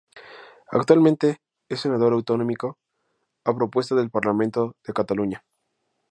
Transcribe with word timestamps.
Actualmente 0.71 1.41
es 1.69 1.81
senador 1.81 2.13
autonómico 2.13 2.79
a 3.43 3.53
propuesta 3.55 3.93
del 3.93 4.09
Parlamento 4.09 4.75
de 4.83 4.93
Cataluña. 4.93 5.45